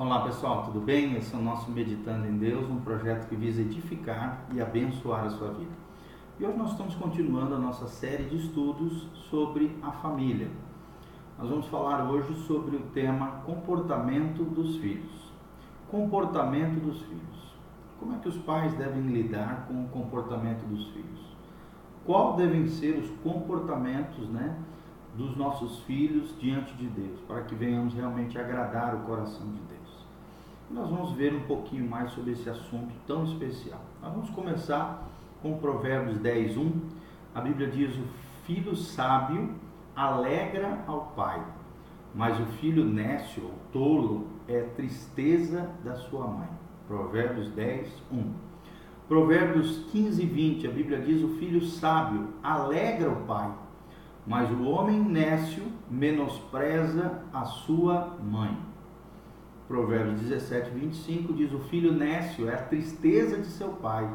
[0.00, 1.14] Olá pessoal, tudo bem?
[1.16, 5.28] Esse é o nosso Meditando em Deus, um projeto que visa edificar e abençoar a
[5.28, 5.74] sua vida.
[6.38, 10.48] E hoje nós estamos continuando a nossa série de estudos sobre a família.
[11.38, 15.34] Nós vamos falar hoje sobre o tema comportamento dos filhos.
[15.90, 17.54] Comportamento dos filhos.
[17.98, 21.36] Como é que os pais devem lidar com o comportamento dos filhos?
[22.06, 24.56] Qual devem ser os comportamentos, né?
[25.14, 29.79] dos nossos filhos diante de Deus, para que venhamos realmente agradar o coração de Deus.
[30.70, 33.80] Nós vamos ver um pouquinho mais sobre esse assunto tão especial.
[34.00, 35.04] Nós vamos começar
[35.42, 36.72] com Provérbios 10, 1.
[37.34, 38.04] A Bíblia diz: O
[38.44, 39.52] filho sábio
[39.96, 41.42] alegra ao pai,
[42.14, 46.48] mas o filho nécio ou tolo é tristeza da sua mãe.
[46.86, 48.32] Provérbios 10, 1.
[49.08, 53.52] Provérbios 15, 20, a Bíblia diz: O filho sábio alegra o pai,
[54.24, 58.56] mas o homem nécio menospreza a sua mãe.
[59.70, 64.12] Provérbios 17, 25 diz: O filho nécio é a tristeza de seu pai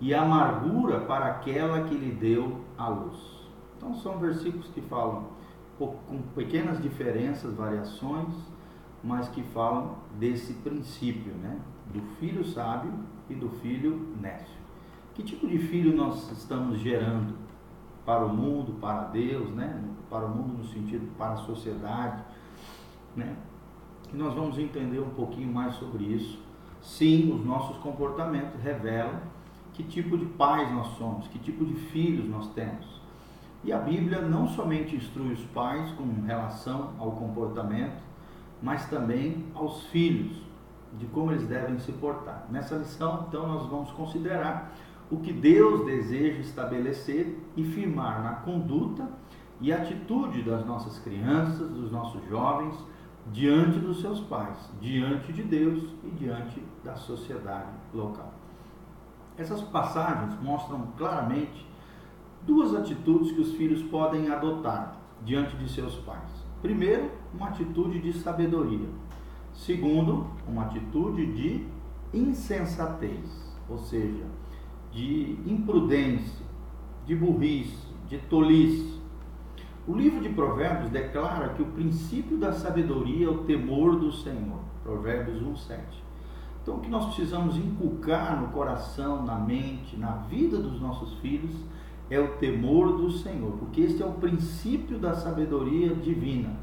[0.00, 3.18] e a amargura para aquela que lhe deu a luz.
[3.76, 5.30] Então, são versículos que falam
[5.80, 8.32] com pequenas diferenças, variações,
[9.02, 11.58] mas que falam desse princípio, né?
[11.92, 12.92] Do filho sábio
[13.28, 14.62] e do filho nécio.
[15.12, 17.34] Que tipo de filho nós estamos gerando?
[18.04, 19.82] para o mundo, para Deus, né?
[20.10, 22.22] para o mundo no sentido para a sociedade.
[23.16, 23.34] Né?
[24.14, 26.38] Nós vamos entender um pouquinho mais sobre isso.
[26.80, 29.20] Sim, os nossos comportamentos revelam
[29.72, 33.02] que tipo de pais nós somos, que tipo de filhos nós temos.
[33.64, 38.00] E a Bíblia não somente instrui os pais com relação ao comportamento,
[38.62, 40.36] mas também aos filhos,
[40.98, 42.46] de como eles devem se portar.
[42.50, 44.72] Nessa lição, então, nós vamos considerar
[45.10, 49.08] o que Deus deseja estabelecer e firmar na conduta
[49.60, 52.74] e atitude das nossas crianças, dos nossos jovens,
[53.32, 58.32] diante dos seus pais, diante de Deus e diante da sociedade local.
[59.36, 61.66] Essas passagens mostram claramente
[62.42, 66.44] duas atitudes que os filhos podem adotar diante de seus pais.
[66.62, 68.88] Primeiro, uma atitude de sabedoria.
[69.52, 71.66] Segundo, uma atitude de
[72.12, 74.24] insensatez, ou seja,
[74.92, 76.44] de imprudência,
[77.06, 79.02] de burrice, de tolice.
[79.86, 84.60] O livro de Provérbios declara que o princípio da sabedoria é o temor do Senhor.
[84.82, 85.78] Provérbios 1:7.
[86.62, 91.54] Então, o que nós precisamos inculcar no coração, na mente, na vida dos nossos filhos
[92.08, 96.56] é o temor do Senhor, porque este é o princípio da sabedoria divina.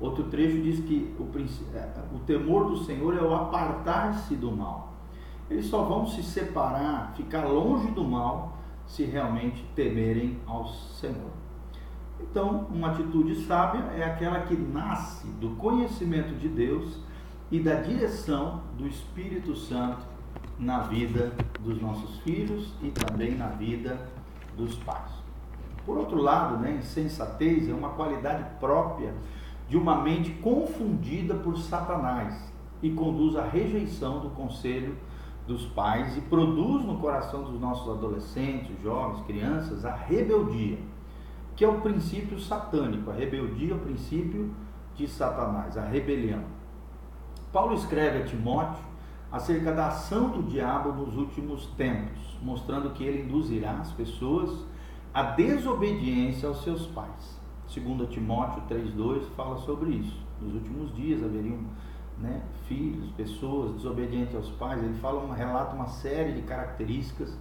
[0.00, 1.28] Outro trecho diz que o,
[1.74, 4.96] é, o temor do Senhor é o apartar-se do mal
[5.48, 8.56] eles só vão se separar, ficar longe do mal,
[8.86, 11.30] se realmente temerem ao Senhor.
[12.20, 17.00] Então, uma atitude sábia é aquela que nasce do conhecimento de Deus
[17.50, 20.04] e da direção do Espírito Santo
[20.58, 23.98] na vida dos nossos filhos e também na vida
[24.56, 25.12] dos pais.
[25.84, 29.14] Por outro lado, né, insensatez é uma qualidade própria
[29.68, 32.52] de uma mente confundida por Satanás
[32.82, 34.96] e conduz à rejeição do conselho
[35.46, 40.78] dos pais e produz no coração dos nossos adolescentes, jovens, crianças a rebeldia,
[41.56, 43.10] que é o princípio satânico.
[43.10, 44.54] A rebeldia é o princípio
[44.94, 46.44] de Satanás, a rebelião.
[47.52, 48.84] Paulo escreve a Timóteo
[49.32, 54.64] acerca da ação do diabo nos últimos tempos, mostrando que ele induzirá as pessoas
[55.12, 57.40] à desobediência aos seus pais.
[57.66, 60.24] Segundo Timóteo 3:2 fala sobre isso.
[60.40, 61.58] Nos últimos dias haveriam
[62.18, 64.82] né, filhos, pessoas desobedientes aos pais.
[64.82, 67.36] Ele fala, relata uma série de características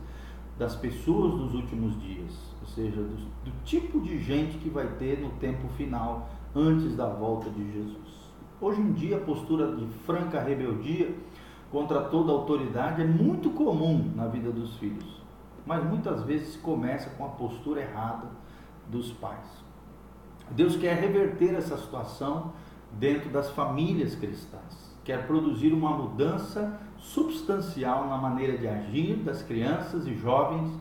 [0.58, 5.20] das pessoas dos últimos dias, ou seja, do, do tipo de gente que vai ter
[5.20, 8.32] no tempo final, antes da volta de Jesus.
[8.62, 11.14] Hoje em dia, a postura de franca rebeldia
[11.70, 15.22] contra toda autoridade é muito comum na vida dos filhos,
[15.66, 18.28] mas muitas vezes começa com a postura errada
[18.88, 19.66] dos pais.
[20.52, 22.54] Deus quer reverter essa situação
[22.94, 24.96] dentro das famílias cristãs.
[25.04, 30.72] Quer produzir uma mudança substancial na maneira de agir das crianças e jovens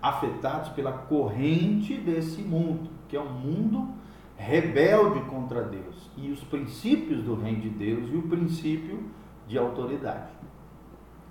[0.00, 3.88] afetados pela corrente desse mundo, que é um mundo
[4.36, 9.04] rebelde contra Deus e os princípios do reino de Deus e o princípio
[9.46, 10.32] de autoridade.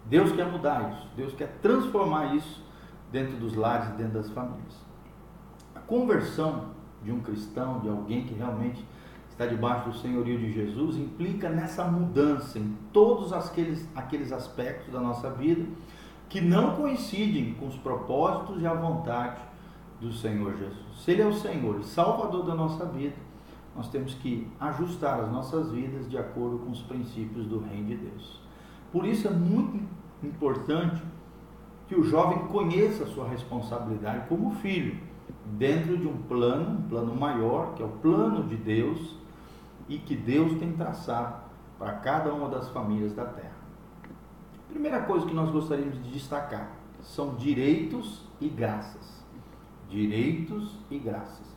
[0.06, 2.64] Deus quer mudar isso, Deus quer transformar isso
[3.12, 4.86] dentro dos lares dentro das famílias.
[5.76, 6.70] A conversão
[7.04, 8.84] de um cristão, de alguém que realmente
[9.34, 15.00] está debaixo do senhorio de Jesus, implica nessa mudança em todos aqueles, aqueles aspectos da
[15.00, 15.66] nossa vida
[16.30, 19.42] que não coincidem com os propósitos e a vontade
[20.00, 21.00] do Senhor Jesus.
[21.04, 23.16] Se Ele é o Senhor e Salvador da nossa vida,
[23.76, 27.98] nós temos que ajustar as nossas vidas de acordo com os princípios do Reino de
[27.98, 28.40] Deus.
[28.92, 29.84] Por isso é muito
[30.24, 31.02] importante
[31.88, 34.96] que o jovem conheça a sua responsabilidade como filho,
[35.58, 39.23] dentro de um plano, um plano maior, que é o plano de Deus
[39.88, 41.44] e que Deus tem traçado
[41.78, 43.64] para cada uma das famílias da terra.
[44.70, 46.72] Primeira coisa que nós gostaríamos de destacar
[47.02, 49.24] são direitos e graças.
[49.90, 51.54] Direitos e graças.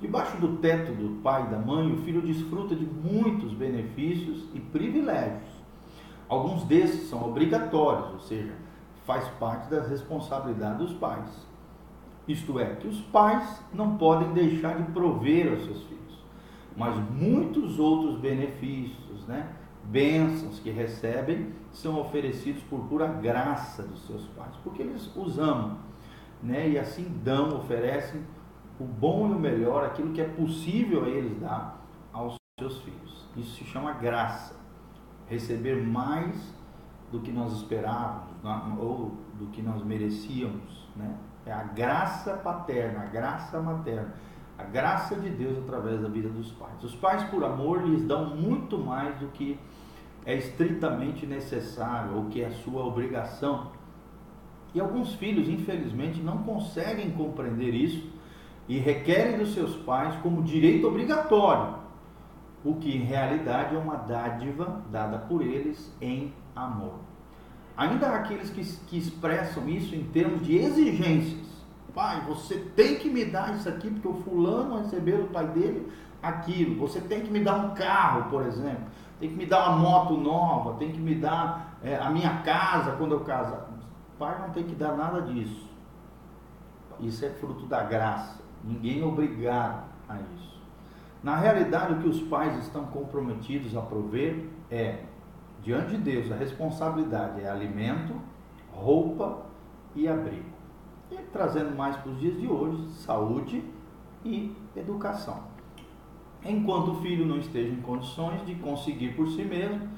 [0.00, 4.58] Debaixo do teto do pai e da mãe, o filho desfruta de muitos benefícios e
[4.58, 5.60] privilégios.
[6.26, 8.54] Alguns desses são obrigatórios, ou seja,
[9.04, 11.28] faz parte das responsabilidades dos pais.
[12.26, 16.09] Isto é, que os pais não podem deixar de prover aos seus filhos.
[16.76, 19.52] Mas muitos outros benefícios, né,
[19.84, 25.78] bênçãos que recebem, são oferecidos por pura graça dos seus pais, porque eles os amam,
[26.42, 28.22] né, e assim dão, oferecem
[28.78, 31.80] o bom e o melhor, aquilo que é possível a eles dar
[32.12, 33.28] aos seus filhos.
[33.36, 34.58] Isso se chama graça.
[35.26, 36.54] Receber mais
[37.12, 38.32] do que nós esperávamos
[38.78, 40.88] ou do que nós merecíamos.
[40.96, 41.14] Né?
[41.46, 44.14] É a graça paterna, a graça materna,
[44.60, 46.84] a graça de Deus através da vida dos pais.
[46.84, 49.58] Os pais, por amor, lhes dão muito mais do que
[50.26, 53.72] é estritamente necessário ou que é sua obrigação.
[54.74, 58.08] E alguns filhos, infelizmente, não conseguem compreender isso
[58.68, 61.74] e requerem dos seus pais como direito obrigatório,
[62.62, 67.00] o que em realidade é uma dádiva dada por eles em amor.
[67.76, 71.49] Ainda há aqueles que, que expressam isso em termos de exigências.
[71.94, 75.92] Pai, você tem que me dar isso aqui porque o fulano recebeu o pai dele
[76.22, 76.78] aquilo.
[76.80, 78.84] Você tem que me dar um carro, por exemplo.
[79.18, 80.78] Tem que me dar uma moto nova.
[80.78, 83.68] Tem que me dar é, a minha casa quando eu casar.
[84.18, 85.68] Pai não tem que dar nada disso.
[87.00, 88.40] Isso é fruto da graça.
[88.62, 90.60] Ninguém é obrigado a isso.
[91.22, 95.00] Na realidade, o que os pais estão comprometidos a prover é,
[95.62, 98.14] diante de Deus, a responsabilidade é alimento,
[98.72, 99.42] roupa
[99.94, 100.59] e abrigo.
[101.10, 103.64] E trazendo mais para os dias de hoje, saúde
[104.24, 105.42] e educação.
[106.44, 109.88] Enquanto o filho não esteja em condições de conseguir por si mesmo,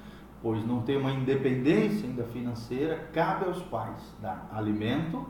[0.42, 5.24] pois não tem uma independência ainda financeira, cabe aos pais dar alimento,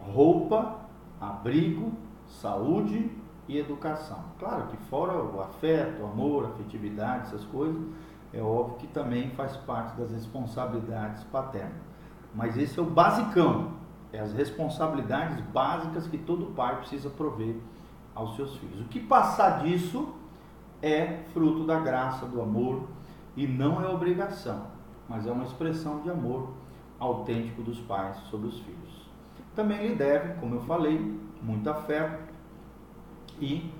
[0.00, 0.80] roupa,
[1.20, 1.92] abrigo
[2.26, 3.10] saúde
[3.48, 4.24] e educação.
[4.38, 7.80] Claro que fora o afeto, o amor, a afetividade, essas coisas,
[8.32, 11.80] é óbvio que também faz parte das responsabilidades paternas.
[12.34, 13.72] Mas esse é o basicão,
[14.12, 17.56] é as responsabilidades básicas que todo pai precisa prover
[18.14, 18.80] aos seus filhos.
[18.80, 20.14] O que passar disso
[20.82, 22.88] é fruto da graça, do amor
[23.36, 24.66] e não é obrigação,
[25.08, 26.54] mas é uma expressão de amor
[26.98, 29.06] autêntico dos pais sobre os filhos.
[29.54, 32.32] Também lhe deve, como eu falei, muito afeto
[33.40, 33.70] e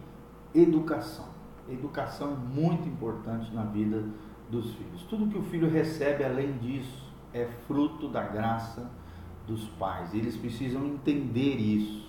[0.55, 1.27] educação.
[1.69, 4.05] Educação é muito importante na vida
[4.51, 5.03] dos filhos.
[5.03, 8.89] Tudo que o filho recebe além disso é fruto da graça
[9.47, 10.13] dos pais.
[10.15, 12.07] Eles precisam entender isso.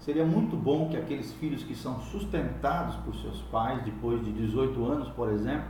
[0.00, 4.84] Seria muito bom que aqueles filhos que são sustentados por seus pais depois de 18
[4.84, 5.68] anos, por exemplo,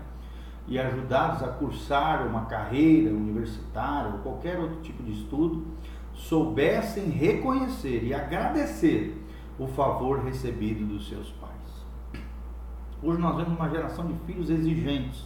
[0.67, 5.67] e ajudados a cursar uma carreira universitária ou qualquer outro tipo de estudo,
[6.15, 9.21] soubessem reconhecer e agradecer
[9.59, 11.53] o favor recebido dos seus pais.
[13.03, 15.25] Hoje nós vemos uma geração de filhos exigentes,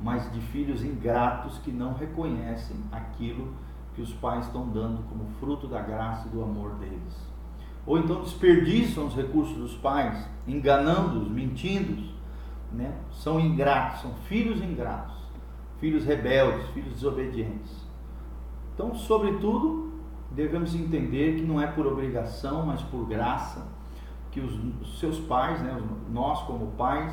[0.00, 3.67] mas de filhos ingratos que não reconhecem aquilo que
[4.02, 7.28] os pais estão dando como fruto da graça e do amor deles.
[7.86, 12.14] Ou então desperdiçam os recursos dos pais, enganando-os, mentindo-os.
[12.70, 12.94] Né?
[13.10, 15.16] São ingratos, são filhos ingratos,
[15.78, 17.88] filhos rebeldes, filhos desobedientes.
[18.74, 19.90] Então, sobretudo,
[20.30, 23.66] devemos entender que não é por obrigação, mas por graça,
[24.30, 24.52] que os,
[24.82, 27.12] os seus pais, né, nós como pais,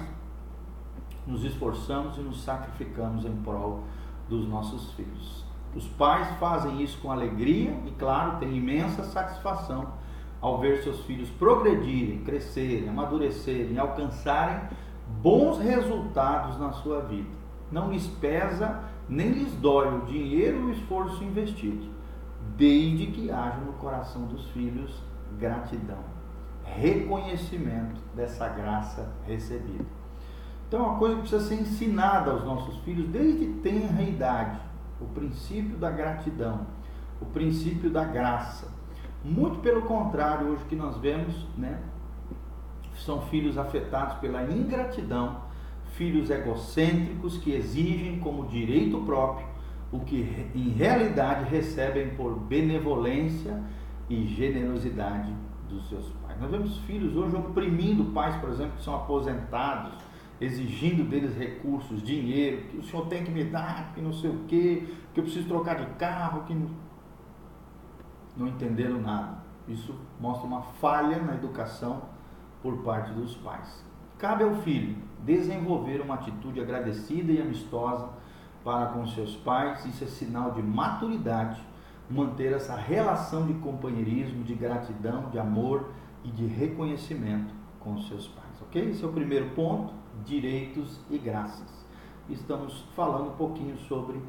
[1.25, 3.84] nos esforçamos e nos sacrificamos em prol
[4.30, 5.45] dos nossos filhos.
[5.75, 9.94] Os pais fazem isso com alegria e, claro, têm imensa satisfação
[10.39, 14.60] ao ver seus filhos progredirem, crescerem, amadurecerem, alcançarem
[15.22, 17.29] bons resultados na sua vida.
[17.72, 21.94] Não lhes pesa nem lhes dói o dinheiro e o esforço investido
[22.58, 24.91] desde que haja no coração dos filhos
[25.38, 26.03] gratidão,
[26.63, 29.86] reconhecimento dessa graça recebida.
[30.67, 34.60] Então, é uma coisa que precisa ser ensinada aos nossos filhos desde tenra idade:
[35.00, 36.68] o princípio da gratidão,
[37.22, 38.68] o princípio da graça.
[39.24, 41.80] Muito pelo contrário, hoje que nós vemos, né,
[42.98, 45.42] são filhos afetados pela ingratidão,
[45.94, 49.48] filhos egocêntricos que exigem como direito próprio
[49.92, 53.62] o que em realidade recebem por benevolência
[54.10, 55.34] e generosidade
[55.70, 56.40] dos seus pais.
[56.40, 59.94] Nós vemos filhos hoje oprimindo pais, por exemplo, que são aposentados,
[60.39, 64.39] exigindo deles recursos, dinheiro, que o senhor tem que me dar, que não sei o
[64.48, 66.70] quê, que eu preciso trocar de carro, que não,
[68.36, 69.38] não entenderam nada.
[69.68, 72.04] Isso mostra uma falha na educação
[72.62, 73.84] por parte dos pais.
[74.18, 78.10] Cabe ao filho desenvolver uma atitude agradecida e amistosa
[78.63, 81.62] para com seus pais, isso é sinal de maturidade,
[82.10, 85.89] manter essa relação de companheirismo, de gratidão, de amor
[86.24, 88.89] e de reconhecimento com seus pais, ok?
[88.89, 91.86] Esse é o primeiro ponto, direitos e graças.
[92.29, 94.19] Estamos falando um pouquinho sobre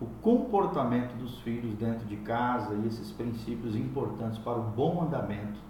[0.00, 5.60] o comportamento dos filhos dentro de casa e esses princípios importantes para o bom andamento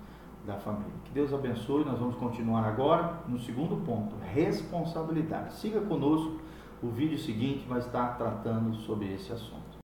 [0.47, 0.93] da família.
[1.05, 1.85] Que Deus abençoe.
[1.85, 5.55] Nós vamos continuar agora no segundo ponto, responsabilidade.
[5.55, 6.41] Siga conosco.
[6.83, 9.64] O vídeo seguinte vai estar tratando sobre esse assunto.